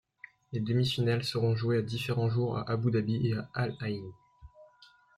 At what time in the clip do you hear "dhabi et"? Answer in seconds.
2.89-3.33